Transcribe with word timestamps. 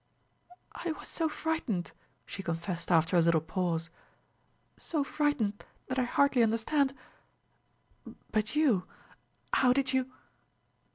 "I 0.73 0.93
was 0.93 1.07
so 1.07 1.29
frightened," 1.29 1.91
she 2.25 2.41
confessed 2.41 2.89
after 2.89 3.17
a 3.17 3.21
little 3.21 3.39
pause, 3.39 3.91
"so 4.75 5.03
frightened 5.03 5.63
that 5.89 5.99
I 5.99 6.05
hardly 6.05 6.41
understand... 6.41 6.95
But 8.31 8.55
you? 8.55 8.87
How 9.53 9.73
did 9.73 9.93
you 9.93 10.11